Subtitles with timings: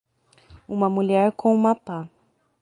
[0.67, 2.09] Uma mulher com uma pá.